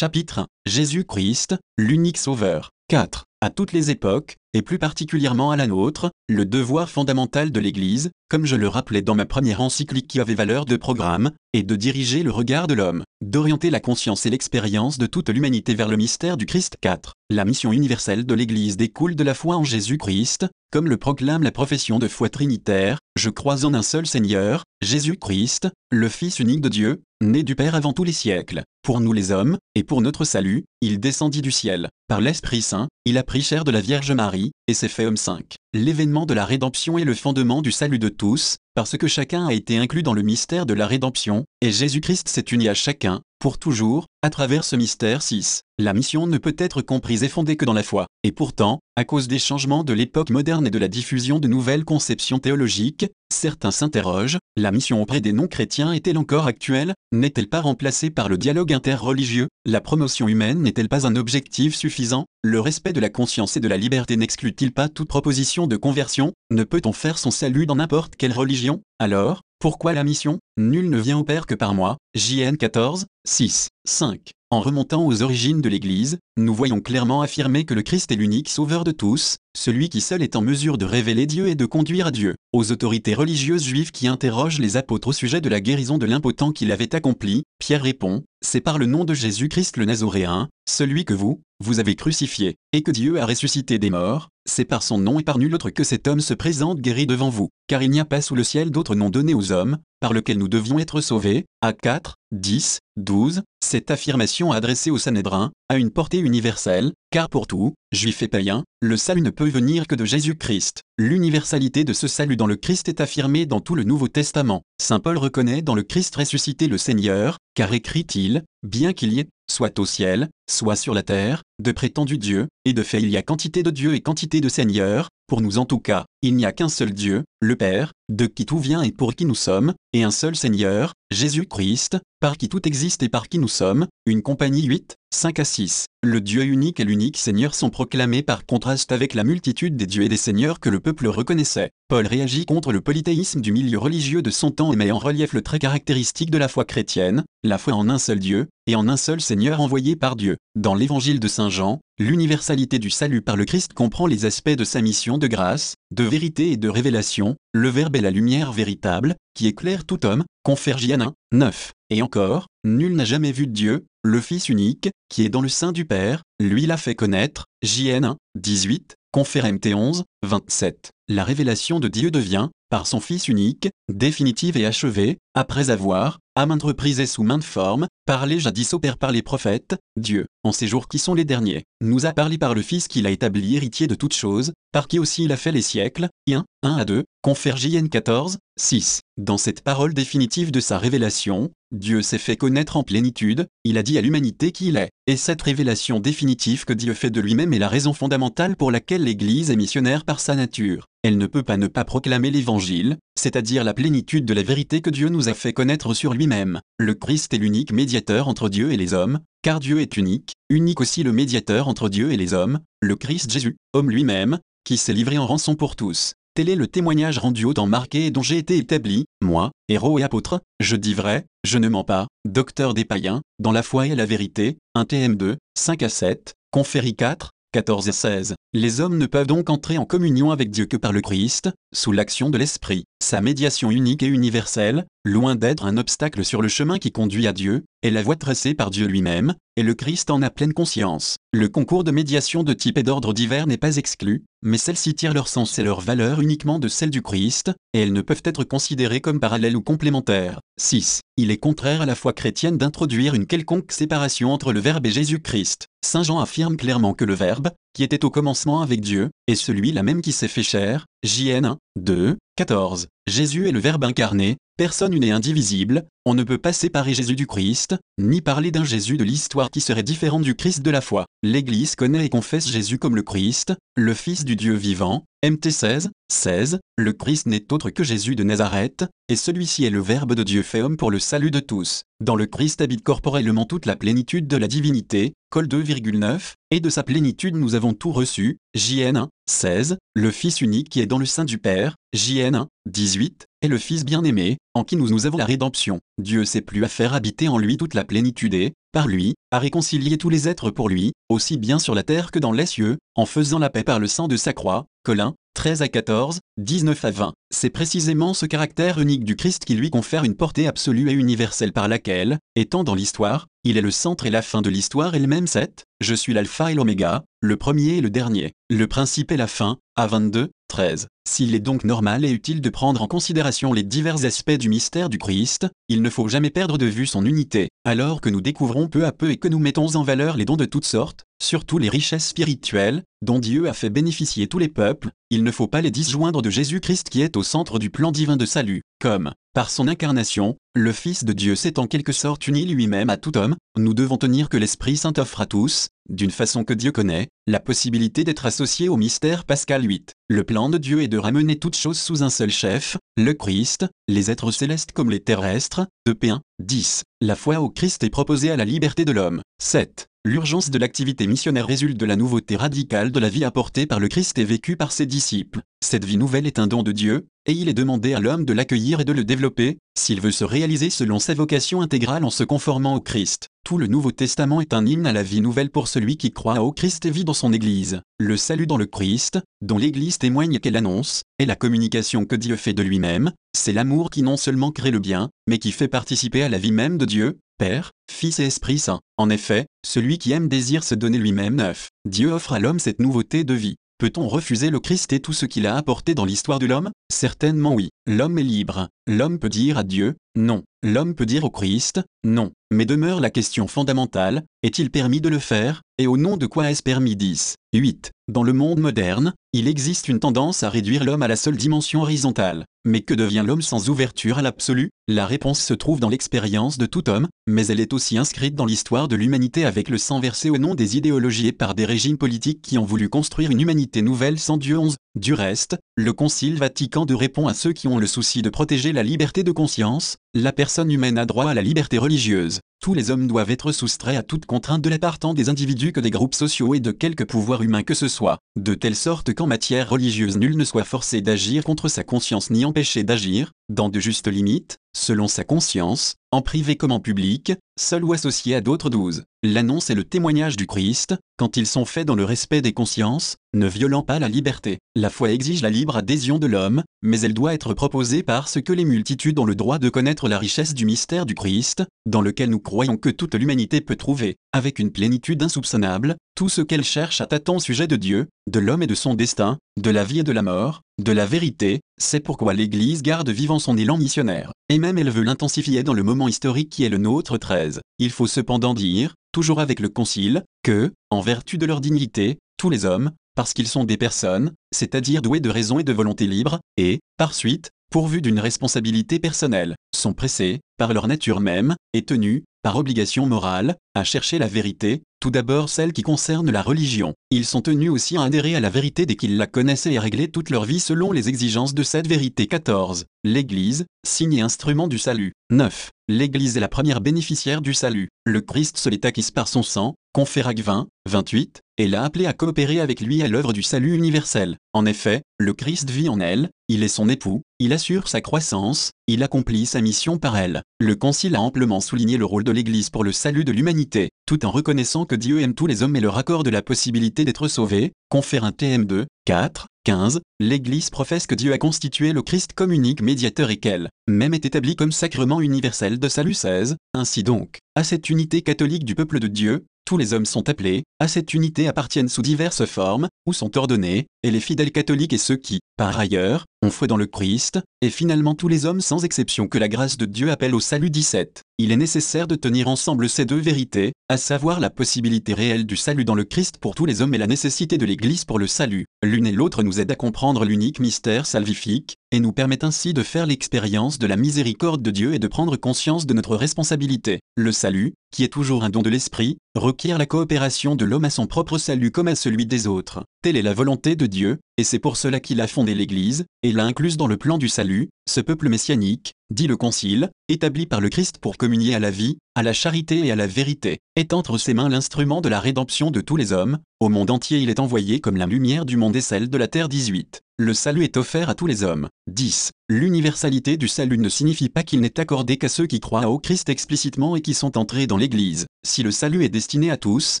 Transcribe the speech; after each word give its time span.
Chapitre 0.00 0.38
1 0.38 0.46
Jésus-Christ, 0.64 1.56
l'unique 1.76 2.16
Sauveur. 2.16 2.70
4. 2.88 3.24
À 3.42 3.50
toutes 3.50 3.74
les 3.74 3.90
époques, 3.90 4.36
et 4.54 4.62
plus 4.62 4.78
particulièrement 4.78 5.50
à 5.50 5.56
la 5.56 5.66
nôtre, 5.66 6.10
le 6.26 6.46
devoir 6.46 6.88
fondamental 6.88 7.52
de 7.52 7.60
l'Église, 7.60 8.10
comme 8.30 8.46
je 8.46 8.56
le 8.56 8.66
rappelais 8.66 9.02
dans 9.02 9.14
ma 9.14 9.26
première 9.26 9.60
encyclique 9.60 10.08
qui 10.08 10.18
avait 10.18 10.34
valeur 10.34 10.64
de 10.64 10.76
programme, 10.76 11.32
est 11.52 11.64
de 11.64 11.76
diriger 11.76 12.22
le 12.22 12.30
regard 12.30 12.66
de 12.66 12.72
l'homme, 12.72 13.04
d'orienter 13.20 13.68
la 13.68 13.80
conscience 13.80 14.24
et 14.24 14.30
l'expérience 14.30 14.96
de 14.96 15.04
toute 15.04 15.28
l'humanité 15.28 15.74
vers 15.74 15.88
le 15.88 15.98
mystère 15.98 16.38
du 16.38 16.46
Christ 16.46 16.78
4. 16.80 17.12
La 17.28 17.44
mission 17.44 17.70
universelle 17.70 18.24
de 18.24 18.34
l'Église 18.34 18.78
découle 18.78 19.16
de 19.16 19.24
la 19.24 19.34
foi 19.34 19.56
en 19.56 19.64
Jésus-Christ, 19.64 20.46
comme 20.70 20.88
le 20.88 20.96
proclame 20.96 21.42
la 21.42 21.50
profession 21.50 21.98
de 21.98 22.06
foi 22.06 22.28
trinitaire, 22.28 22.98
je 23.16 23.28
crois 23.28 23.64
en 23.64 23.74
un 23.74 23.82
seul 23.82 24.06
Seigneur, 24.06 24.62
Jésus-Christ, 24.82 25.68
le 25.90 26.08
Fils 26.08 26.38
unique 26.38 26.60
de 26.60 26.68
Dieu, 26.68 27.02
né 27.20 27.42
du 27.42 27.56
Père 27.56 27.74
avant 27.74 27.92
tous 27.92 28.04
les 28.04 28.12
siècles. 28.12 28.62
Pour 28.82 29.00
nous 29.00 29.12
les 29.12 29.32
hommes, 29.32 29.58
et 29.74 29.82
pour 29.82 30.00
notre 30.00 30.24
salut, 30.24 30.64
il 30.80 31.00
descendit 31.00 31.42
du 31.42 31.50
ciel. 31.50 31.88
Par 32.08 32.20
l'Esprit 32.20 32.62
Saint, 32.62 32.88
il 33.04 33.18
a 33.18 33.24
pris 33.24 33.42
chair 33.42 33.64
de 33.64 33.72
la 33.72 33.80
Vierge 33.80 34.12
Marie, 34.12 34.52
et 34.68 34.74
s'est 34.74 34.88
fait 34.88 35.06
homme 35.06 35.16
5. 35.16 35.56
L'événement 35.74 36.24
de 36.24 36.34
la 36.34 36.44
rédemption 36.44 36.98
est 36.98 37.04
le 37.04 37.14
fondement 37.14 37.62
du 37.62 37.72
salut 37.72 37.98
de 37.98 38.08
tous, 38.08 38.58
parce 38.74 38.96
que 38.96 39.08
chacun 39.08 39.48
a 39.48 39.52
été 39.52 39.76
inclus 39.76 40.04
dans 40.04 40.14
le 40.14 40.22
mystère 40.22 40.66
de 40.66 40.74
la 40.74 40.86
rédemption, 40.86 41.44
et 41.60 41.72
Jésus-Christ 41.72 42.28
s'est 42.28 42.46
uni 42.52 42.68
à 42.68 42.74
chacun, 42.74 43.22
pour 43.40 43.58
toujours, 43.58 44.04
à 44.22 44.28
travers 44.28 44.64
ce 44.64 44.76
mystère 44.76 45.22
6. 45.22 45.62
La 45.78 45.94
mission 45.94 46.26
ne 46.26 46.36
peut 46.36 46.54
être 46.58 46.82
comprise 46.82 47.24
et 47.24 47.28
fondée 47.28 47.56
que 47.56 47.64
dans 47.64 47.72
la 47.72 47.82
foi. 47.82 48.06
Et 48.22 48.32
pourtant, 48.32 48.80
à 48.96 49.04
cause 49.04 49.28
des 49.28 49.38
changements 49.38 49.82
de 49.82 49.94
l'époque 49.94 50.28
moderne 50.28 50.66
et 50.66 50.70
de 50.70 50.78
la 50.78 50.88
diffusion 50.88 51.38
de 51.38 51.48
nouvelles 51.48 51.86
conceptions 51.86 52.38
théologiques, 52.38 53.06
certains 53.32 53.70
s'interrogent, 53.70 54.36
la 54.58 54.72
mission 54.72 55.00
auprès 55.00 55.22
des 55.22 55.32
non-chrétiens 55.32 55.92
est-elle 55.92 56.18
encore 56.18 56.46
actuelle? 56.46 56.92
N'est-elle 57.12 57.48
pas 57.48 57.62
remplacée 57.62 58.10
par 58.10 58.28
le 58.28 58.36
dialogue 58.36 58.74
interreligieux? 58.74 59.48
La 59.64 59.80
promotion 59.80 60.28
humaine 60.28 60.60
n'est-elle 60.60 60.90
pas 60.90 61.06
un 61.06 61.16
objectif 61.16 61.74
suffisant? 61.74 62.26
Le 62.42 62.60
respect 62.60 62.92
de 62.92 63.00
la 63.00 63.08
conscience 63.08 63.56
et 63.56 63.60
de 63.60 63.68
la 63.68 63.78
liberté 63.78 64.18
n'exclut-il 64.18 64.72
pas 64.72 64.90
toute 64.90 65.08
proposition 65.08 65.66
de 65.66 65.76
conversion? 65.78 66.34
Ne 66.50 66.64
peut-on 66.64 66.92
faire 66.92 67.16
son 67.16 67.30
salut 67.30 67.64
dans 67.64 67.76
n'importe 67.76 68.16
quelle 68.16 68.34
religion? 68.34 68.82
Alors, 68.98 69.40
pourquoi 69.60 69.92
la 69.92 70.04
mission? 70.04 70.38
Nul 70.56 70.88
ne 70.88 70.98
vient 70.98 71.18
au 71.18 71.22
Père 71.22 71.44
que 71.44 71.54
par 71.54 71.74
moi. 71.74 71.98
JN 72.14 72.56
14, 72.56 73.04
6, 73.28 73.68
5. 73.86 74.30
En 74.50 74.60
remontant 74.60 75.06
aux 75.06 75.20
origines 75.20 75.60
de 75.60 75.68
l'Église, 75.68 76.16
nous 76.38 76.54
voyons 76.54 76.80
clairement 76.80 77.20
affirmer 77.20 77.66
que 77.66 77.74
le 77.74 77.82
Christ 77.82 78.10
est 78.10 78.16
l'unique 78.16 78.48
sauveur 78.48 78.84
de 78.84 78.90
tous, 78.90 79.36
celui 79.54 79.90
qui 79.90 80.00
seul 80.00 80.22
est 80.22 80.34
en 80.34 80.40
mesure 80.40 80.78
de 80.78 80.86
révéler 80.86 81.26
Dieu 81.26 81.46
et 81.46 81.56
de 81.56 81.66
conduire 81.66 82.06
à 82.06 82.10
Dieu. 82.10 82.36
Aux 82.54 82.72
autorités 82.72 83.12
religieuses 83.12 83.64
juives 83.64 83.90
qui 83.90 84.08
interrogent 84.08 84.60
les 84.60 84.78
apôtres 84.78 85.08
au 85.08 85.12
sujet 85.12 85.42
de 85.42 85.50
la 85.50 85.60
guérison 85.60 85.98
de 85.98 86.06
l'impotent 86.06 86.52
qu'il 86.52 86.72
avait 86.72 86.94
accompli, 86.94 87.42
Pierre 87.58 87.82
répond, 87.82 88.24
C'est 88.40 88.62
par 88.62 88.78
le 88.78 88.86
nom 88.86 89.04
de 89.04 89.12
Jésus-Christ 89.12 89.76
le 89.76 89.84
Nazoréen, 89.84 90.48
celui 90.66 91.04
que 91.04 91.14
vous, 91.14 91.42
vous 91.60 91.78
avez 91.78 91.94
crucifié, 91.94 92.56
et 92.72 92.82
que 92.82 92.90
Dieu 92.90 93.20
a 93.20 93.26
ressuscité 93.26 93.78
des 93.78 93.90
morts, 93.90 94.30
c'est 94.46 94.64
par 94.64 94.82
son 94.82 94.98
nom 94.98 95.20
et 95.20 95.22
par 95.22 95.38
nul 95.38 95.54
autre 95.54 95.70
que 95.70 95.84
cet 95.84 96.08
homme 96.08 96.20
se 96.20 96.34
présente 96.34 96.80
guéri 96.80 97.06
devant 97.06 97.28
vous, 97.28 97.50
car 97.68 97.82
il 97.82 97.90
n'y 97.90 98.00
a 98.00 98.04
pas 98.04 98.22
sous 98.22 98.34
le 98.34 98.44
ciel 98.44 98.70
d'autre 98.70 98.94
nom 98.94 99.10
donné 99.10 99.34
aux 99.34 99.52
hommes, 99.52 99.78
par 100.00 100.14
lequel 100.14 100.38
nous 100.38 100.48
devions 100.48 100.78
être 100.78 101.00
sauvés. 101.00 101.44
À 101.60 101.74
4, 101.74 102.16
10, 102.32 102.78
12, 102.96 103.42
cette 103.62 103.90
affirmation 103.90 104.50
adressée 104.50 104.90
au 104.90 104.96
Sanhédrin 104.96 105.52
a 105.68 105.76
une 105.76 105.90
portée 105.90 106.18
universelle, 106.18 106.92
car 107.10 107.28
pour 107.28 107.46
tout, 107.46 107.74
juif 107.92 108.22
et 108.22 108.28
païen, 108.28 108.64
le 108.80 108.96
salut 108.96 109.20
ne 109.20 109.30
peut 109.30 109.48
venir 109.48 109.86
que 109.86 109.94
de 109.94 110.06
Jésus-Christ. 110.06 110.80
L'universalité 110.98 111.84
de 111.84 111.92
ce 111.92 112.08
salut 112.08 112.36
dans 112.36 112.46
le 112.46 112.56
Christ 112.56 112.88
est 112.88 113.02
affirmée 113.02 113.44
dans 113.44 113.60
tout 113.60 113.74
le 113.74 113.84
Nouveau 113.84 114.08
Testament. 114.08 114.62
Saint 114.80 115.00
Paul 115.00 115.18
reconnaît 115.18 115.60
dans 115.60 115.74
le 115.74 115.82
Christ 115.82 116.16
ressuscité 116.16 116.66
le 116.66 116.78
Seigneur, 116.78 117.36
car 117.54 117.74
écrit-il, 117.74 118.44
bien 118.62 118.94
qu'il 118.94 119.12
y 119.12 119.20
ait, 119.20 119.28
soit 119.50 119.78
au 119.78 119.86
ciel, 119.86 120.30
soit 120.48 120.76
sur 120.76 120.94
la 120.94 121.02
terre, 121.02 121.42
de 121.60 121.72
prétendus 121.72 122.18
dieux, 122.18 122.48
et 122.64 122.72
de 122.72 122.82
fait 122.82 123.02
il 123.02 123.10
y 123.10 123.16
a 123.16 123.22
quantité 123.22 123.62
de 123.62 123.70
dieux 123.70 123.94
et 123.94 124.00
quantité 124.00 124.40
de 124.40 124.48
seigneurs, 124.48 125.08
pour 125.26 125.40
nous 125.40 125.58
en 125.58 125.64
tout 125.64 125.80
cas, 125.80 126.06
il 126.22 126.36
n'y 126.36 126.44
a 126.44 126.52
qu'un 126.52 126.68
seul 126.68 126.92
Dieu, 126.92 127.24
le 127.40 127.56
Père, 127.56 127.92
de 128.10 128.26
qui 128.26 128.44
tout 128.44 128.58
vient 128.58 128.82
et 128.82 128.92
pour 128.92 129.14
qui 129.14 129.24
nous 129.24 129.34
sommes, 129.34 129.72
et 129.92 130.02
un 130.02 130.10
seul 130.10 130.36
Seigneur, 130.36 130.92
Jésus-Christ, 131.10 131.98
par 132.20 132.36
qui 132.36 132.48
tout 132.48 132.66
existe 132.68 133.02
et 133.02 133.08
par 133.08 133.28
qui 133.28 133.38
nous 133.38 133.48
sommes, 133.48 133.86
une 134.04 134.20
compagnie 134.20 134.64
8, 134.64 134.96
5 135.14 135.38
à 135.38 135.44
6. 135.44 135.86
Le 136.02 136.20
Dieu 136.20 136.44
unique 136.44 136.78
et 136.80 136.84
l'unique 136.84 137.16
Seigneur 137.16 137.54
sont 137.54 137.70
proclamés 137.70 138.22
par 138.22 138.46
contraste 138.46 138.92
avec 138.92 139.14
la 139.14 139.24
multitude 139.24 139.76
des 139.76 139.86
dieux 139.86 140.02
et 140.02 140.08
des 140.08 140.16
seigneurs 140.16 140.60
que 140.60 140.68
le 140.68 140.80
peuple 140.80 141.08
reconnaissait. 141.08 141.70
Paul 141.88 142.06
réagit 142.06 142.46
contre 142.46 142.72
le 142.72 142.80
polythéisme 142.80 143.40
du 143.40 143.52
milieu 143.52 143.78
religieux 143.78 144.22
de 144.22 144.30
son 144.30 144.50
temps 144.50 144.72
et 144.72 144.76
met 144.76 144.92
en 144.92 144.98
relief 144.98 145.32
le 145.32 145.42
trait 145.42 145.58
caractéristique 145.58 146.30
de 146.30 146.38
la 146.38 146.48
foi 146.48 146.64
chrétienne, 146.64 147.24
la 147.42 147.58
foi 147.58 147.74
en 147.74 147.88
un 147.88 147.98
seul 147.98 148.18
Dieu, 148.18 148.48
et 148.66 148.76
en 148.76 148.88
un 148.88 148.96
seul 148.96 149.20
Seigneur 149.20 149.60
envoyé 149.60 149.96
par 149.96 150.14
Dieu. 150.14 150.36
Dans 150.54 150.74
l'évangile 150.74 151.20
de 151.20 151.28
Saint 151.28 151.50
Jean, 151.50 151.80
l'universalité 151.98 152.78
du 152.78 152.90
salut 152.90 153.22
par 153.22 153.36
le 153.36 153.44
Christ 153.44 153.72
comprend 153.72 154.06
les 154.06 154.24
aspects 154.24 154.50
de 154.50 154.64
sa 154.64 154.80
mission 154.80 155.18
de 155.18 155.26
grâce, 155.26 155.74
de 155.90 156.04
vérité 156.10 156.50
et 156.50 156.56
de 156.56 156.68
révélation, 156.68 157.36
le 157.52 157.68
Verbe 157.68 157.94
est 157.94 158.00
la 158.00 158.10
lumière 158.10 158.52
véritable, 158.52 159.14
qui 159.34 159.46
éclaire 159.46 159.84
tout 159.84 160.04
homme, 160.04 160.24
confère 160.42 160.76
J1, 160.76 161.12
9. 161.32 161.72
Et 161.90 162.02
encore, 162.02 162.48
nul 162.64 162.96
n'a 162.96 163.04
jamais 163.04 163.30
vu 163.30 163.46
Dieu, 163.46 163.86
le 164.02 164.20
Fils 164.20 164.48
unique, 164.48 164.90
qui 165.08 165.24
est 165.24 165.28
dans 165.28 165.40
le 165.40 165.48
sein 165.48 165.70
du 165.70 165.84
Père, 165.84 166.22
lui 166.40 166.66
l'a 166.66 166.76
fait 166.76 166.96
connaître, 166.96 167.44
JN 167.62 168.04
1, 168.04 168.16
18, 168.34 168.96
confère 169.12 169.50
MT 169.50 169.68
11, 169.74 170.04
27. 170.26 170.90
La 171.08 171.22
révélation 171.22 171.78
de 171.78 171.88
Dieu 171.88 172.10
devient, 172.10 172.48
par 172.70 172.88
son 172.88 172.98
Fils 173.00 173.28
unique, 173.28 173.68
définitive 173.88 174.56
et 174.56 174.66
achevée, 174.66 175.18
après 175.34 175.70
avoir, 175.70 176.18
à 176.40 176.46
maintes 176.46 176.62
reprises 176.62 177.00
et 177.00 177.06
sous 177.06 177.22
maintes 177.22 177.44
formes, 177.44 177.86
parlé 178.06 178.40
jadis 178.40 178.72
au 178.72 178.78
Père 178.78 178.96
par 178.96 179.12
les 179.12 179.20
prophètes, 179.20 179.76
Dieu, 179.96 180.24
en 180.42 180.52
ces 180.52 180.66
jours 180.66 180.88
qui 180.88 180.98
sont 180.98 181.12
les 181.12 181.26
derniers, 181.26 181.64
nous 181.82 182.06
a 182.06 182.14
parlé 182.14 182.38
par 182.38 182.54
le 182.54 182.62
Fils 182.62 182.88
qu'il 182.88 183.06
a 183.06 183.10
établi 183.10 183.56
héritier 183.56 183.86
de 183.86 183.94
toutes 183.94 184.14
choses, 184.14 184.52
par 184.72 184.88
qui 184.88 184.98
aussi 184.98 185.24
il 185.24 185.32
a 185.32 185.36
fait 185.36 185.52
les 185.52 185.60
siècles, 185.60 186.08
1, 186.30 186.44
1 186.62 186.76
à 186.76 186.84
2, 186.86 187.04
confère 187.20 187.58
JN 187.58 187.88
14, 187.88 188.38
6. 188.58 189.00
Dans 189.18 189.36
cette 189.36 189.60
parole 189.60 189.92
définitive 189.92 190.50
de 190.50 190.60
sa 190.60 190.78
révélation, 190.78 191.50
Dieu 191.72 192.00
s'est 192.00 192.18
fait 192.18 192.36
connaître 192.36 192.76
en 192.76 192.84
plénitude, 192.84 193.46
il 193.64 193.76
a 193.76 193.82
dit 193.82 193.98
à 193.98 194.00
l'humanité 194.00 194.50
qui 194.50 194.68
il 194.68 194.76
est, 194.76 194.90
et 195.06 195.16
cette 195.16 195.42
révélation 195.42 196.00
définitive 196.00 196.64
que 196.64 196.72
Dieu 196.72 196.94
fait 196.94 197.10
de 197.10 197.20
lui-même 197.20 197.52
est 197.52 197.58
la 197.58 197.68
raison 197.68 197.92
fondamentale 197.92 198.56
pour 198.56 198.70
laquelle 198.70 199.04
l'Église 199.04 199.50
est 199.50 199.56
missionnaire 199.56 200.04
par 200.04 200.20
sa 200.20 200.34
nature. 200.34 200.86
Elle 201.02 201.18
ne 201.18 201.26
peut 201.26 201.42
pas 201.42 201.56
ne 201.56 201.66
pas 201.66 201.84
proclamer 201.84 202.30
l'Évangile, 202.30 202.96
c'est-à-dire 203.20 203.64
la 203.64 203.74
plénitude 203.74 204.24
de 204.24 204.32
la 204.32 204.42
vérité 204.42 204.80
que 204.80 204.88
Dieu 204.88 205.10
nous 205.10 205.28
a 205.28 205.34
fait 205.34 205.52
connaître 205.52 205.92
sur 205.92 206.14
lui-même. 206.14 206.60
Le 206.78 206.94
Christ 206.94 207.34
est 207.34 207.38
l'unique 207.38 207.70
médiateur 207.70 208.28
entre 208.28 208.48
Dieu 208.48 208.72
et 208.72 208.78
les 208.78 208.94
hommes, 208.94 209.20
car 209.42 209.60
Dieu 209.60 209.80
est 209.80 209.98
unique, 209.98 210.32
unique 210.48 210.80
aussi 210.80 211.02
le 211.02 211.12
médiateur 211.12 211.68
entre 211.68 211.90
Dieu 211.90 212.12
et 212.12 212.16
les 212.16 212.32
hommes, 212.32 212.60
le 212.80 212.96
Christ 212.96 213.30
Jésus, 213.30 213.58
homme 213.74 213.90
lui-même, 213.90 214.38
qui 214.64 214.78
s'est 214.78 214.94
livré 214.94 215.18
en 215.18 215.26
rançon 215.26 215.54
pour 215.54 215.76
tous. 215.76 216.14
Tel 216.34 216.48
est 216.48 216.56
le 216.56 216.66
témoignage 216.66 217.18
rendu 217.18 217.44
au 217.44 217.52
temps 217.52 217.66
marqué 217.66 218.06
et 218.06 218.10
dont 218.10 218.22
j'ai 218.22 218.38
été 218.38 218.56
établi, 218.56 219.04
moi, 219.20 219.50
héros 219.68 219.98
et 219.98 220.02
apôtre, 220.02 220.40
je 220.58 220.76
dis 220.76 220.94
vrai, 220.94 221.26
je 221.44 221.58
ne 221.58 221.68
mens 221.68 221.84
pas, 221.84 222.06
docteur 222.24 222.72
des 222.72 222.86
païens, 222.86 223.20
dans 223.38 223.52
la 223.52 223.62
foi 223.62 223.86
et 223.86 223.94
la 223.94 224.06
vérité, 224.06 224.56
1 224.76 224.84
TM2, 224.84 225.36
5 225.58 225.82
à 225.82 225.88
7, 225.90 226.32
Conférie 226.50 226.96
4, 226.96 227.32
14 227.52 227.88
et 227.88 227.92
16. 227.92 228.34
Les 228.52 228.80
hommes 228.80 228.96
ne 228.96 229.06
peuvent 229.06 229.26
donc 229.26 229.50
entrer 229.50 229.76
en 229.76 229.84
communion 229.84 230.30
avec 230.30 230.50
Dieu 230.50 230.66
que 230.66 230.76
par 230.76 230.92
le 230.92 231.00
Christ, 231.00 231.50
sous 231.72 231.92
l'action 231.92 232.30
de 232.30 232.38
l'Esprit. 232.38 232.84
Sa 233.02 233.20
médiation 233.20 233.70
unique 233.70 234.02
et 234.02 234.06
universelle, 234.06 234.86
loin 235.04 235.36
d'être 235.36 235.64
un 235.64 235.76
obstacle 235.76 236.24
sur 236.24 236.42
le 236.42 236.48
chemin 236.48 236.78
qui 236.78 236.92
conduit 236.92 237.26
à 237.26 237.32
Dieu, 237.32 237.64
est 237.82 237.90
la 237.90 238.02
voie 238.02 238.16
tracée 238.16 238.54
par 238.54 238.70
Dieu 238.70 238.86
lui-même, 238.86 239.34
et 239.56 239.62
le 239.62 239.74
Christ 239.74 240.10
en 240.10 240.22
a 240.22 240.30
pleine 240.30 240.52
conscience. 240.52 241.16
Le 241.32 241.48
concours 241.48 241.84
de 241.84 241.90
médiation 241.90 242.42
de 242.42 242.52
type 242.52 242.78
et 242.78 242.82
d'ordre 242.82 243.12
divers 243.12 243.46
n'est 243.46 243.56
pas 243.56 243.76
exclu, 243.76 244.24
mais 244.42 244.58
celles-ci 244.58 244.94
tirent 244.94 245.14
leur 245.14 245.28
sens 245.28 245.58
et 245.58 245.62
leur 245.62 245.80
valeur 245.80 246.20
uniquement 246.20 246.58
de 246.58 246.68
celle 246.68 246.90
du 246.90 247.02
Christ, 247.02 247.52
et 247.72 247.80
elles 247.80 247.92
ne 247.92 248.02
peuvent 248.02 248.22
être 248.24 248.44
considérées 248.44 249.00
comme 249.00 249.20
parallèles 249.20 249.56
ou 249.56 249.62
complémentaires. 249.62 250.40
6. 250.58 251.00
Il 251.16 251.30
est 251.30 251.38
contraire 251.38 251.82
à 251.82 251.86
la 251.86 251.94
foi 251.94 252.12
chrétienne 252.12 252.58
d'introduire 252.58 253.14
une 253.14 253.26
quelconque 253.26 253.72
séparation 253.72 254.32
entre 254.32 254.52
le 254.52 254.60
Verbe 254.60 254.86
et 254.86 254.90
Jésus-Christ. 254.90 255.66
Saint 255.84 256.02
Jean 256.02 256.20
affirme 256.20 256.56
clairement 256.56 256.94
que 256.94 257.04
le 257.04 257.14
Verbe, 257.14 257.50
qui 257.72 257.82
était 257.82 258.04
au 258.04 258.10
commencement 258.10 258.62
avec 258.62 258.80
Dieu, 258.80 259.10
est 259.26 259.34
celui-là 259.34 259.82
même 259.82 260.02
qui 260.02 260.12
s'est 260.12 260.28
fait 260.28 260.42
chair. 260.42 260.86
JN 261.04 261.46
1, 261.46 261.58
2, 261.76 262.18
14. 262.36 262.88
Jésus 263.06 263.48
est 263.48 263.52
le 263.52 263.60
Verbe 263.60 263.84
incarné, 263.84 264.36
personne 264.60 264.92
une 264.92 265.04
et 265.04 265.10
indivisible, 265.10 265.86
on 266.04 266.12
ne 266.12 266.22
peut 266.22 266.36
pas 266.36 266.52
séparer 266.52 266.92
Jésus 266.92 267.16
du 267.16 267.26
Christ, 267.26 267.76
ni 267.96 268.20
parler 268.20 268.50
d'un 268.50 268.62
Jésus 268.62 268.98
de 268.98 269.04
l'histoire 269.04 269.50
qui 269.50 269.62
serait 269.62 269.82
différent 269.82 270.20
du 270.20 270.34
Christ 270.34 270.60
de 270.60 270.70
la 270.70 270.82
foi. 270.82 271.06
L'Église 271.22 271.76
connaît 271.76 272.04
et 272.04 272.10
confesse 272.10 272.46
Jésus 272.46 272.76
comme 272.76 272.94
le 272.94 273.02
Christ, 273.02 273.54
le 273.74 273.94
Fils 273.94 274.22
du 274.26 274.36
Dieu 274.36 274.52
vivant, 274.52 275.04
MT 275.24 275.48
16, 275.48 275.90
16, 276.12 276.58
le 276.76 276.92
Christ 276.92 277.26
n'est 277.26 277.50
autre 277.54 277.70
que 277.70 277.84
Jésus 277.84 278.16
de 278.16 278.22
Nazareth, 278.22 278.84
et 279.08 279.16
celui-ci 279.16 279.64
est 279.64 279.70
le 279.70 279.80
Verbe 279.80 280.14
de 280.14 280.22
Dieu 280.22 280.42
fait 280.42 280.60
homme 280.60 280.76
pour 280.76 280.90
le 280.90 280.98
salut 280.98 281.30
de 281.30 281.40
tous. 281.40 281.84
Dans 282.04 282.16
le 282.16 282.26
Christ 282.26 282.60
habite 282.60 282.84
corporellement 282.84 283.46
toute 283.46 283.64
la 283.64 283.76
plénitude 283.76 284.26
de 284.26 284.36
la 284.36 284.46
divinité, 284.46 285.14
col 285.30 285.46
2,9, 285.46 286.34
et 286.50 286.60
de 286.60 286.68
sa 286.68 286.82
plénitude 286.82 287.36
nous 287.36 287.54
avons 287.54 287.72
tout 287.72 287.92
reçu, 287.92 288.36
JN 288.54 288.96
1, 288.96 289.08
16, 289.30 289.78
le 289.94 290.10
Fils 290.10 290.40
unique 290.40 290.68
qui 290.68 290.80
est 290.80 290.86
dans 290.86 290.98
le 290.98 291.06
sein 291.06 291.24
du 291.24 291.38
Père, 291.38 291.76
JN 291.94 292.34
1, 292.34 292.48
18, 292.66 293.26
est 293.42 293.48
le 293.48 293.58
Fils 293.58 293.84
bien-aimé, 293.84 294.38
en 294.54 294.64
qui 294.64 294.76
nous 294.76 295.06
avons 295.06 295.16
la 295.16 295.24
rédemption. 295.24 295.80
Dieu 295.98 296.24
sait 296.24 296.40
plus 296.40 296.64
à 296.64 296.68
faire 296.68 296.94
habiter 296.94 297.28
en 297.28 297.38
lui 297.38 297.56
toute 297.56 297.74
la 297.74 297.84
plénitude 297.84 298.34
et, 298.34 298.52
par 298.72 298.88
lui, 298.88 299.14
a 299.30 299.38
réconcilié 299.38 299.98
tous 299.98 300.10
les 300.10 300.28
êtres 300.28 300.50
pour 300.50 300.68
lui, 300.68 300.92
aussi 301.08 301.36
bien 301.36 301.58
sur 301.58 301.74
la 301.74 301.82
terre 301.82 302.10
que 302.10 302.18
dans 302.18 302.32
les 302.32 302.46
cieux, 302.46 302.78
en 302.96 303.06
faisant 303.06 303.38
la 303.38 303.50
paix 303.50 303.64
par 303.64 303.78
le 303.78 303.86
sang 303.86 304.08
de 304.08 304.16
sa 304.16 304.32
croix. 304.32 304.66
Colin, 304.82 305.14
13 305.34 305.62
à 305.62 305.68
14, 305.68 306.20
19 306.38 306.84
à 306.84 306.90
20. 306.90 307.12
C'est 307.30 307.50
précisément 307.50 308.14
ce 308.14 308.26
caractère 308.26 308.80
unique 308.80 309.04
du 309.04 309.16
Christ 309.16 309.44
qui 309.44 309.54
lui 309.54 309.70
confère 309.70 310.04
une 310.04 310.16
portée 310.16 310.46
absolue 310.46 310.90
et 310.90 310.94
universelle 310.94 311.52
par 311.52 311.68
laquelle, 311.68 312.18
étant 312.36 312.64
dans 312.64 312.74
l'histoire, 312.74 313.26
il 313.44 313.56
est 313.56 313.62
le 313.62 313.70
centre 313.70 314.06
et 314.06 314.10
la 314.10 314.22
fin 314.22 314.42
de 314.42 314.50
l'histoire 314.50 314.94
elle-même 314.94 315.26
7, 315.26 315.64
je 315.80 315.94
suis 315.94 316.12
l'alpha 316.12 316.50
et 316.50 316.54
l'oméga, 316.54 317.04
le 317.20 317.36
premier 317.36 317.76
et 317.76 317.80
le 317.80 317.90
dernier, 317.90 318.32
le 318.50 318.66
principe 318.66 319.12
et 319.12 319.16
la 319.16 319.26
fin, 319.26 319.58
à 319.76 319.86
22, 319.86 320.30
13. 320.50 320.88
S'il 321.08 321.34
est 321.34 321.40
donc 321.40 321.64
normal 321.64 322.04
et 322.04 322.10
utile 322.10 322.42
de 322.42 322.50
prendre 322.50 322.82
en 322.82 322.86
considération 322.86 323.54
les 323.54 323.62
divers 323.62 324.04
aspects 324.04 324.30
du 324.32 324.50
mystère 324.50 324.90
du 324.90 324.98
Christ, 324.98 325.46
il 325.68 325.80
ne 325.80 325.88
faut 325.88 326.08
jamais 326.08 326.28
perdre 326.28 326.58
de 326.58 326.66
vue 326.66 326.86
son 326.86 327.06
unité, 327.06 327.48
alors 327.64 328.02
que 328.02 328.10
nous 328.10 328.20
découvrons 328.20 328.68
peu 328.68 328.84
à 328.84 328.92
peu 328.92 329.10
et 329.10 329.16
que 329.16 329.28
nous 329.28 329.38
mettons 329.38 329.74
en 329.76 329.82
valeur 329.82 330.18
les 330.18 330.26
dons 330.26 330.36
de 330.36 330.44
toutes 330.44 330.66
sortes, 330.66 331.04
surtout 331.22 331.56
les 331.56 331.70
richesses 331.70 332.08
spirituelles, 332.08 332.82
dont 333.00 333.18
Dieu 333.18 333.48
a 333.48 333.54
fait 333.54 333.70
bénéficier 333.70 334.26
tous 334.26 334.38
les 334.38 334.48
peuples, 334.48 334.90
il 335.08 335.24
ne 335.24 335.30
faut 335.30 335.46
pas 335.46 335.62
les 335.62 335.70
disjoindre 335.70 336.20
de 336.20 336.30
Jésus-Christ 336.30 336.90
qui 336.90 337.00
est 337.00 337.16
au 337.16 337.22
centre 337.22 337.58
du 337.58 337.70
plan 337.70 337.92
divin 337.92 338.16
de 338.16 338.26
salut, 338.26 338.62
comme, 338.80 339.12
par 339.32 339.50
son 339.50 339.68
incarnation, 339.68 340.36
le 340.54 340.72
Fils 340.72 341.04
de 341.04 341.12
Dieu 341.12 341.36
s'est 341.36 341.58
en 341.58 341.66
quelque 341.66 341.92
sorte 341.92 342.26
uni 342.26 342.44
lui-même 342.44 342.90
à 342.90 342.96
tout 342.96 343.16
homme, 343.16 343.36
nous 343.56 343.74
devons 343.74 343.96
tenir 343.96 344.28
que 344.28 344.36
l'Esprit 344.36 344.76
Saint 344.76 344.92
offre 344.96 345.20
à 345.20 345.26
tous, 345.26 345.68
d'une 345.88 346.10
façon 346.10 346.44
que 346.44 346.54
Dieu 346.54 346.72
connaît, 346.72 347.08
la 347.26 347.38
possibilité 347.38 348.02
d'être 348.02 348.26
associé 348.26 348.68
au 348.68 348.76
mystère 348.76 349.24
pascal 349.24 349.64
8. 349.64 349.92
Le 350.08 350.24
plan 350.24 350.48
de 350.48 350.58
Dieu 350.58 350.82
est 350.82 350.88
de 350.88 350.98
ramener 350.98 351.38
toutes 351.38 351.56
choses 351.56 351.78
sous 351.78 352.02
un 352.02 352.10
seul 352.10 352.30
chef, 352.30 352.76
le 352.96 353.14
Christ, 353.14 353.66
les 353.88 354.10
êtres 354.10 354.32
célestes 354.32 354.72
comme 354.72 354.90
les 354.90 355.00
terrestres, 355.00 355.66
de 355.86 355.92
P1, 355.92 356.20
10. 356.40 356.82
La 357.00 357.14
foi 357.14 357.40
au 357.40 357.50
Christ 357.50 357.84
est 357.84 357.90
proposée 357.90 358.30
à 358.30 358.36
la 358.36 358.44
liberté 358.44 358.84
de 358.84 358.92
l'homme. 358.92 359.22
7. 359.40 359.89
L'urgence 360.06 360.48
de 360.48 360.56
l'activité 360.56 361.06
missionnaire 361.06 361.46
résulte 361.46 361.76
de 361.76 361.84
la 361.84 361.94
nouveauté 361.94 362.34
radicale 362.34 362.90
de 362.90 362.98
la 362.98 363.10
vie 363.10 363.26
apportée 363.26 363.66
par 363.66 363.78
le 363.80 363.88
Christ 363.88 364.18
et 364.18 364.24
vécue 364.24 364.56
par 364.56 364.72
ses 364.72 364.86
disciples. 364.86 365.42
Cette 365.62 365.84
vie 365.84 365.98
nouvelle 365.98 366.26
est 366.26 366.38
un 366.38 366.46
don 366.46 366.62
de 366.62 366.72
Dieu, 366.72 367.06
et 367.26 367.32
il 367.32 367.50
est 367.50 367.54
demandé 367.54 367.92
à 367.92 368.00
l'homme 368.00 368.24
de 368.24 368.32
l'accueillir 368.32 368.80
et 368.80 368.86
de 368.86 368.94
le 368.94 369.04
développer, 369.04 369.58
s'il 369.78 370.00
veut 370.00 370.10
se 370.10 370.24
réaliser 370.24 370.70
selon 370.70 370.98
sa 371.00 371.12
vocation 371.12 371.60
intégrale 371.60 372.06
en 372.06 372.08
se 372.08 372.24
conformant 372.24 372.76
au 372.76 372.80
Christ. 372.80 373.28
Tout 373.44 373.58
le 373.58 373.66
Nouveau 373.66 373.92
Testament 373.92 374.40
est 374.40 374.54
un 374.54 374.64
hymne 374.64 374.86
à 374.86 374.94
la 374.94 375.02
vie 375.02 375.20
nouvelle 375.20 375.50
pour 375.50 375.68
celui 375.68 375.98
qui 375.98 376.12
croit 376.12 376.40
au 376.40 376.50
Christ 376.50 376.86
et 376.86 376.90
vit 376.90 377.04
dans 377.04 377.12
son 377.12 377.34
Église. 377.34 377.82
Le 377.98 378.16
salut 378.16 378.46
dans 378.46 378.56
le 378.56 378.64
Christ, 378.64 379.18
dont 379.42 379.58
l'Église 379.58 379.98
témoigne 379.98 380.38
qu'elle 380.38 380.56
annonce, 380.56 381.02
est 381.18 381.26
la 381.26 381.36
communication 381.36 382.06
que 382.06 382.16
Dieu 382.16 382.36
fait 382.36 382.54
de 382.54 382.62
lui-même, 382.62 383.12
c'est 383.36 383.52
l'amour 383.52 383.90
qui 383.90 384.02
non 384.02 384.16
seulement 384.16 384.50
crée 384.50 384.70
le 384.70 384.80
bien, 384.80 385.10
mais 385.28 385.36
qui 385.36 385.52
fait 385.52 385.68
participer 385.68 386.22
à 386.22 386.30
la 386.30 386.38
vie 386.38 386.52
même 386.52 386.78
de 386.78 386.86
Dieu, 386.86 387.18
Père, 387.40 387.70
Fils 387.90 388.18
et 388.20 388.24
Esprit 388.24 388.58
Saint. 388.58 388.80
En 388.98 389.08
effet, 389.08 389.46
celui 389.64 389.96
qui 389.96 390.12
aime 390.12 390.28
désire 390.28 390.62
se 390.62 390.74
donner 390.74 390.98
lui-même 390.98 391.36
neuf. 391.36 391.70
Dieu 391.88 392.12
offre 392.12 392.34
à 392.34 392.38
l'homme 392.38 392.58
cette 392.58 392.80
nouveauté 392.80 393.24
de 393.24 393.32
vie. 393.32 393.56
Peut-on 393.78 394.08
refuser 394.08 394.50
le 394.50 394.60
Christ 394.60 394.92
et 394.92 395.00
tout 395.00 395.14
ce 395.14 395.24
qu'il 395.24 395.46
a 395.46 395.56
apporté 395.56 395.94
dans 395.94 396.04
l'histoire 396.04 396.38
de 396.38 396.44
l'homme? 396.44 396.70
Certainement 396.92 397.54
oui. 397.54 397.70
L'homme 397.92 398.20
est 398.20 398.22
libre. 398.22 398.68
L'homme 398.86 399.18
peut 399.18 399.28
dire 399.28 399.58
à 399.58 399.64
Dieu, 399.64 399.96
non. 400.16 400.44
L'homme 400.62 400.94
peut 400.94 401.06
dire 401.06 401.24
au 401.24 401.30
Christ, 401.30 401.80
non. 402.04 402.30
Mais 402.52 402.64
demeure 402.64 403.00
la 403.00 403.10
question 403.10 403.48
fondamentale, 403.48 404.22
est-il 404.44 404.70
permis 404.70 405.00
de 405.00 405.08
le 405.08 405.18
faire, 405.18 405.62
et 405.76 405.88
au 405.88 405.96
nom 405.96 406.16
de 406.16 406.26
quoi 406.26 406.52
est-ce 406.52 406.62
permis? 406.62 406.94
10 406.94 407.34
8. 407.52 407.90
Dans 408.06 408.22
le 408.22 408.32
monde 408.32 408.60
moderne, 408.60 409.12
il 409.32 409.48
existe 409.48 409.88
une 409.88 409.98
tendance 409.98 410.44
à 410.44 410.50
réduire 410.50 410.84
l'homme 410.84 411.02
à 411.02 411.08
la 411.08 411.16
seule 411.16 411.36
dimension 411.36 411.82
horizontale. 411.82 412.44
Mais 412.64 412.80
que 412.80 412.94
devient 412.94 413.24
l'homme 413.26 413.42
sans 413.42 413.70
ouverture 413.70 414.18
à 414.18 414.22
l'absolu? 414.22 414.70
La 414.86 415.06
réponse 415.06 415.40
se 415.40 415.54
trouve 415.54 415.80
dans 415.80 415.88
l'expérience 415.88 416.58
de 416.58 416.66
tout 416.66 416.88
homme, 416.88 417.08
mais 417.26 417.46
elle 417.46 417.58
est 417.58 417.72
aussi 417.72 417.98
inscrite 417.98 418.34
dans 418.36 418.44
l'histoire 418.44 418.86
de 418.86 418.96
l'humanité 418.96 419.44
avec 419.44 419.68
le 419.68 419.78
sang 419.78 419.98
versé 419.98 420.30
au 420.30 420.38
nom 420.38 420.54
des 420.54 420.76
idéologies 420.76 421.28
et 421.28 421.32
par 421.32 421.54
des 421.54 421.64
régimes 421.64 421.98
politiques 421.98 422.42
qui 422.42 422.58
ont 422.58 422.64
voulu 422.64 422.88
construire 422.88 423.30
une 423.30 423.40
humanité 423.40 423.82
nouvelle 423.82 424.18
sans 424.18 424.36
Dieu 424.36 424.58
11. 424.58 424.76
Du 424.96 425.14
reste, 425.14 425.56
le 425.76 425.92
Concile 425.92 426.36
Vatican 426.36 426.84
II 426.84 426.96
répond 426.96 427.28
à 427.28 427.34
ceux 427.34 427.52
qui 427.52 427.68
ont 427.68 427.78
le 427.78 427.86
souci 427.86 428.22
de 428.22 428.28
protéger 428.28 428.72
la 428.72 428.82
liberté 428.82 429.22
de 429.22 429.30
conscience, 429.30 429.98
la 430.14 430.32
personne 430.32 430.72
humaine 430.72 430.98
a 430.98 431.06
droit 431.06 431.30
à 431.30 431.34
la 431.34 431.42
liberté 431.42 431.78
religieuse. 431.78 432.40
Tous 432.60 432.74
les 432.74 432.90
hommes 432.90 433.06
doivent 433.06 433.30
être 433.30 433.52
soustraits 433.52 433.96
à 433.96 434.02
toute 434.02 434.26
contrainte 434.26 434.60
de 434.60 434.68
la 434.68 434.78
des 435.14 435.28
individus 435.28 435.72
que 435.72 435.80
des 435.80 435.90
groupes 435.90 436.16
sociaux 436.16 436.52
et 436.52 436.60
de 436.60 436.72
quelque 436.72 437.04
pouvoir 437.04 437.42
humain 437.42 437.62
que 437.62 437.74
ce 437.74 437.86
soit, 437.86 438.18
de 438.36 438.54
telle 438.54 438.74
sorte 438.74 439.14
qu'en 439.14 439.26
matière 439.26 439.70
religieuse 439.70 440.18
nul 440.18 440.36
ne 440.36 440.44
soit 440.44 440.64
forcé 440.64 441.00
d'agir 441.00 441.44
contre 441.44 441.68
sa 441.68 441.84
conscience 441.84 442.30
ni 442.30 442.44
empêché 442.44 442.82
d'agir, 442.82 443.30
dans 443.48 443.68
de 443.68 443.80
justes 443.80 444.08
limites, 444.08 444.58
selon 444.76 445.08
sa 445.08 445.24
conscience, 445.24 445.96
en 446.12 446.22
privé 446.22 446.56
comme 446.56 446.72
en 446.72 446.80
public, 446.80 447.32
seul 447.58 447.84
ou 447.84 447.92
associé 447.92 448.34
à 448.34 448.40
d'autres 448.40 448.70
douze. 448.70 449.04
L'annonce 449.22 449.70
et 449.70 449.74
le 449.74 449.84
témoignage 449.84 450.36
du 450.36 450.46
Christ, 450.46 450.94
quand 451.18 451.36
ils 451.36 451.46
sont 451.46 451.64
faits 451.64 451.86
dans 451.86 451.94
le 451.94 452.04
respect 452.04 452.42
des 452.42 452.52
consciences, 452.52 453.16
ne 453.34 453.46
violant 453.46 453.82
pas 453.82 453.98
la 453.98 454.08
liberté. 454.08 454.58
La 454.74 454.90
foi 454.90 455.10
exige 455.10 455.42
la 455.42 455.50
libre 455.50 455.76
adhésion 455.76 456.18
de 456.18 456.26
l'homme, 456.26 456.62
mais 456.82 457.00
elle 457.00 457.14
doit 457.14 457.34
être 457.34 457.54
proposée 457.54 458.02
parce 458.02 458.40
que 458.40 458.52
les 458.52 458.64
multitudes 458.64 459.18
ont 459.18 459.24
le 459.24 459.34
droit 459.34 459.58
de 459.58 459.68
connaître 459.68 459.99
la 460.08 460.18
richesse 460.18 460.54
du 460.54 460.64
mystère 460.64 461.06
du 461.06 461.14
Christ, 461.14 461.64
dans 461.86 462.00
lequel 462.00 462.30
nous 462.30 462.40
croyons 462.40 462.76
que 462.76 462.88
toute 462.90 463.14
l'humanité 463.14 463.60
peut 463.60 463.76
trouver, 463.76 464.16
avec 464.32 464.58
une 464.58 464.70
plénitude 464.70 465.22
insoupçonnable, 465.22 465.96
tout 466.14 466.28
ce 466.28 466.42
qu'elle 466.42 466.64
cherche 466.64 467.00
à 467.00 467.06
tâtons 467.06 467.38
sujet 467.38 467.66
de 467.66 467.76
Dieu, 467.76 468.08
de 468.30 468.38
l'homme 468.38 468.62
et 468.62 468.66
de 468.66 468.74
son 468.74 468.94
destin, 468.94 469.38
de 469.58 469.70
la 469.70 469.84
vie 469.84 470.00
et 470.00 470.04
de 470.04 470.12
la 470.12 470.22
mort, 470.22 470.62
de 470.78 470.92
la 470.92 471.06
vérité, 471.06 471.60
c'est 471.78 472.00
pourquoi 472.00 472.34
l'Église 472.34 472.82
garde 472.82 473.10
vivant 473.10 473.38
son 473.38 473.56
élan 473.56 473.78
missionnaire, 473.78 474.32
et 474.48 474.58
même 474.58 474.78
elle 474.78 474.90
veut 474.90 475.02
l'intensifier 475.02 475.62
dans 475.62 475.74
le 475.74 475.82
moment 475.82 476.08
historique 476.08 476.50
qui 476.50 476.64
est 476.64 476.68
le 476.68 476.78
nôtre 476.78 477.18
13. 477.18 477.60
Il 477.78 477.90
faut 477.90 478.06
cependant 478.06 478.54
dire, 478.54 478.94
toujours 479.12 479.40
avec 479.40 479.60
le 479.60 479.68
Concile, 479.68 480.24
que, 480.42 480.72
en 480.90 481.00
vertu 481.00 481.38
de 481.38 481.46
leur 481.46 481.60
dignité, 481.60 482.18
tous 482.36 482.50
les 482.50 482.64
hommes, 482.64 482.92
parce 483.14 483.32
qu'ils 483.32 483.48
sont 483.48 483.64
des 483.64 483.76
personnes, 483.76 484.32
c'est-à-dire 484.50 485.02
doués 485.02 485.20
de 485.20 485.30
raison 485.30 485.58
et 485.58 485.64
de 485.64 485.72
volonté 485.72 486.06
libre, 486.06 486.40
et, 486.56 486.80
par 486.96 487.14
suite, 487.14 487.50
pourvus 487.70 488.02
d'une 488.02 488.18
responsabilité 488.18 488.98
personnelle, 488.98 489.54
sont 489.74 489.94
pressés, 489.94 490.40
par 490.58 490.74
leur 490.74 490.88
nature 490.88 491.20
même, 491.20 491.54
et 491.72 491.84
tenus, 491.84 492.22
par 492.42 492.56
obligation 492.56 493.06
morale, 493.06 493.56
à 493.74 493.84
chercher 493.84 494.18
la 494.18 494.26
vérité, 494.26 494.82
tout 495.00 495.10
d'abord 495.10 495.48
celle 495.48 495.72
qui 495.72 495.82
concerne 495.82 496.30
la 496.30 496.42
religion. 496.42 496.94
Ils 497.10 497.24
sont 497.24 497.40
tenus 497.40 497.70
aussi 497.70 497.96
à 497.96 498.02
adhérer 498.02 498.36
à 498.36 498.40
la 498.40 498.50
vérité 498.50 498.84
dès 498.84 498.96
qu'ils 498.96 499.16
la 499.16 499.26
connaissent 499.26 499.66
et 499.66 499.76
à 499.76 499.80
régler 499.80 500.08
toute 500.08 500.30
leur 500.30 500.44
vie 500.44 500.60
selon 500.60 500.92
les 500.92 501.08
exigences 501.08 501.54
de 501.54 501.62
cette 501.62 501.88
vérité. 501.88 502.26
14. 502.26 502.84
L'Église, 503.02 503.64
signe 503.86 504.12
et 504.12 504.20
instrument 504.20 504.68
du 504.68 504.78
salut. 504.78 505.12
9. 505.30 505.70
L'Église 505.88 506.36
est 506.36 506.40
la 506.40 506.48
première 506.48 506.80
bénéficiaire 506.80 507.40
du 507.40 507.54
salut. 507.54 507.88
Le 508.04 508.20
Christ 508.20 508.58
se 508.58 508.68
l'est 508.68 508.84
acquise 508.84 509.10
par 509.10 509.26
son 509.26 509.42
sang, 509.42 509.74
confère 509.92 510.30
20, 510.36 510.68
28, 510.88 511.40
et 511.58 511.66
l'a 511.66 511.82
appelé 511.82 512.06
à 512.06 512.12
coopérer 512.12 512.60
avec 512.60 512.80
lui 512.80 513.02
à 513.02 513.08
l'œuvre 513.08 513.32
du 513.32 513.42
salut 513.42 513.74
universel. 513.74 514.36
En 514.52 514.66
effet, 514.66 515.02
le 515.18 515.32
Christ 515.32 515.68
vit 515.68 515.88
en 515.88 515.98
elle, 516.00 516.30
il 516.48 516.62
est 516.62 516.68
son 516.68 516.88
époux, 516.88 517.22
il 517.38 517.52
assure 517.52 517.88
sa 517.88 518.00
croissance, 518.00 518.70
il 518.86 519.02
accomplit 519.02 519.46
sa 519.46 519.60
mission 519.60 519.98
par 519.98 520.16
elle. 520.16 520.42
Le 520.58 520.76
Concile 520.76 521.16
a 521.16 521.20
amplement 521.20 521.60
souligné 521.60 521.96
le 521.96 522.04
rôle 522.04 522.24
de 522.24 522.32
l'Église 522.32 522.70
pour 522.70 522.84
le 522.84 522.92
salut 522.92 523.24
de 523.24 523.32
l'humanité, 523.32 523.90
tout 524.06 524.24
en 524.24 524.30
reconnaissant 524.30 524.84
Dieu 524.94 525.20
aime 525.20 525.34
tous 525.34 525.46
les 525.46 525.62
hommes 525.62 525.76
et 525.76 525.80
leur 525.80 525.98
accorde 525.98 526.28
la 526.28 526.42
possibilité 526.42 527.04
d'être 527.04 527.28
sauvés, 527.28 527.72
confère 527.88 528.24
un 528.24 528.30
TM2, 528.30 528.86
4, 529.04 529.46
15, 529.64 530.00
l'Église 530.20 530.70
professe 530.70 531.06
que 531.06 531.14
Dieu 531.14 531.32
a 531.32 531.38
constitué 531.38 531.92
le 531.92 532.02
Christ 532.02 532.32
comme 532.34 532.52
unique 532.52 532.82
médiateur 532.82 533.30
et 533.30 533.36
qu'elle, 533.36 533.68
même 533.88 534.14
est 534.14 534.24
établie 534.24 534.56
comme 534.56 534.72
sacrement 534.72 535.20
universel 535.20 535.78
de 535.78 535.88
salut 535.88 536.14
16, 536.14 536.56
ainsi 536.74 537.02
donc, 537.02 537.38
à 537.54 537.64
cette 537.64 537.90
unité 537.90 538.22
catholique 538.22 538.64
du 538.64 538.74
peuple 538.74 539.00
de 539.00 539.08
Dieu, 539.08 539.44
tous 539.64 539.76
les 539.76 539.92
hommes 539.92 540.06
sont 540.06 540.28
appelés, 540.28 540.64
à 540.80 540.88
cette 540.88 541.14
unité 541.14 541.46
appartiennent 541.46 541.88
sous 541.88 542.02
diverses 542.02 542.44
formes, 542.44 542.88
ou 543.06 543.12
sont 543.12 543.38
ordonnés, 543.38 543.86
et 544.02 544.10
les 544.10 544.18
fidèles 544.18 544.50
catholiques 544.50 544.92
et 544.92 544.98
ceux 544.98 545.16
qui, 545.16 545.38
par 545.56 545.78
ailleurs, 545.78 546.24
ont 546.42 546.50
foi 546.50 546.66
dans 546.66 546.76
le 546.76 546.86
Christ, 546.86 547.38
et 547.60 547.68
finalement 547.68 548.14
tous 548.14 548.28
les 548.28 548.46
hommes 548.46 548.62
sans 548.62 548.84
exception 548.84 549.28
que 549.28 549.36
la 549.36 549.48
grâce 549.48 549.76
de 549.76 549.84
Dieu 549.84 550.10
appelle 550.10 550.34
au 550.34 550.40
salut 550.40 550.70
17. 550.70 551.22
Il 551.38 551.52
est 551.52 551.56
nécessaire 551.56 552.06
de 552.06 552.14
tenir 552.14 552.48
ensemble 552.48 552.88
ces 552.88 553.04
deux 553.04 553.18
vérités, 553.18 553.72
à 553.88 553.98
savoir 553.98 554.40
la 554.40 554.48
possibilité 554.48 555.12
réelle 555.12 555.44
du 555.44 555.56
salut 555.56 555.84
dans 555.84 555.94
le 555.94 556.04
Christ 556.04 556.38
pour 556.38 556.54
tous 556.54 556.64
les 556.64 556.80
hommes 556.80 556.94
et 556.94 556.98
la 556.98 557.06
nécessité 557.06 557.58
de 557.58 557.66
l'Église 557.66 558.04
pour 558.06 558.18
le 558.18 558.26
salut. 558.26 558.66
L'une 558.82 559.06
et 559.06 559.12
l'autre 559.12 559.42
nous 559.42 559.60
aident 559.60 559.72
à 559.72 559.76
comprendre 559.76 560.24
l'unique 560.24 560.60
mystère 560.60 561.06
salvifique, 561.06 561.76
et 561.92 562.00
nous 562.00 562.12
permettent 562.12 562.44
ainsi 562.44 562.72
de 562.72 562.82
faire 562.82 563.06
l'expérience 563.06 563.78
de 563.78 563.86
la 563.86 563.96
miséricorde 563.96 564.62
de 564.62 564.70
Dieu 564.70 564.94
et 564.94 564.98
de 564.98 565.08
prendre 565.08 565.36
conscience 565.36 565.86
de 565.86 565.94
notre 565.94 566.16
responsabilité. 566.16 567.00
Le 567.16 567.32
salut, 567.32 567.74
qui 567.92 568.04
est 568.04 568.08
toujours 568.08 568.44
un 568.44 568.50
don 568.50 568.62
de 568.62 568.70
l'Esprit, 568.70 569.18
requiert 569.34 569.76
la 569.76 569.86
coopération 569.86 570.54
de 570.54 570.64
l'homme 570.64 570.84
à 570.84 570.90
son 570.90 571.06
propre 571.06 571.38
salut 571.38 571.72
comme 571.72 571.88
à 571.88 571.96
celui 571.96 572.26
des 572.26 572.46
autres. 572.46 572.84
Telle 573.02 573.16
est 573.16 573.22
la 573.22 573.32
volonté 573.32 573.76
de 573.76 573.86
Dieu, 573.86 574.18
et 574.36 574.44
c'est 574.44 574.58
pour 574.58 574.76
cela 574.76 575.00
qu'il 575.00 575.22
a 575.22 575.26
fondé 575.26 575.54
l'Église, 575.54 576.04
et 576.22 576.32
l'a 576.32 576.44
incluse 576.44 576.76
dans 576.76 576.86
le 576.86 576.98
plan 576.98 577.16
du 577.16 577.30
salut, 577.30 577.70
ce 577.88 578.02
peuple 578.02 578.28
messianique, 578.28 578.92
dit 579.10 579.26
le 579.26 579.38
Concile, 579.38 579.90
établi 580.10 580.44
par 580.44 580.60
le 580.60 580.68
Christ 580.68 580.98
pour 580.98 581.16
communier 581.16 581.54
à 581.54 581.60
la 581.60 581.70
vie, 581.70 581.96
à 582.14 582.22
la 582.22 582.34
charité 582.34 582.84
et 582.84 582.92
à 582.92 582.96
la 582.96 583.06
vérité, 583.06 583.60
est 583.74 583.94
entre 583.94 584.18
ses 584.18 584.34
mains 584.34 584.50
l'instrument 584.50 585.00
de 585.00 585.08
la 585.08 585.18
rédemption 585.18 585.70
de 585.70 585.80
tous 585.80 585.96
les 585.96 586.12
hommes, 586.12 586.40
au 586.60 586.68
monde 586.68 586.90
entier 586.90 587.20
il 587.20 587.30
est 587.30 587.40
envoyé 587.40 587.80
comme 587.80 587.96
la 587.96 588.04
lumière 588.04 588.44
du 588.44 588.58
monde 588.58 588.76
et 588.76 588.82
celle 588.82 589.08
de 589.08 589.16
la 589.16 589.28
terre 589.28 589.48
18. 589.48 590.02
le 590.18 590.34
salut 590.34 590.64
est 590.64 590.76
offert 590.76 591.08
à 591.08 591.14
tous 591.14 591.26
les 591.26 591.42
hommes. 591.42 591.68
10. 591.90 592.32
L'universalité 592.50 593.38
du 593.38 593.48
salut 593.48 593.78
ne 593.78 593.88
signifie 593.88 594.28
pas 594.28 594.42
qu'il 594.42 594.60
n'est 594.60 594.78
accordé 594.78 595.16
qu'à 595.16 595.30
ceux 595.30 595.46
qui 595.46 595.60
croient 595.60 595.88
au 595.88 595.98
Christ 595.98 596.28
explicitement 596.28 596.96
et 596.96 597.00
qui 597.00 597.14
sont 597.14 597.38
entrés 597.38 597.66
dans 597.66 597.78
l'Église. 597.78 598.26
Si 598.42 598.62
le 598.62 598.70
salut 598.70 599.04
est 599.04 599.10
destiné 599.10 599.50
à 599.50 599.58
tous, 599.58 600.00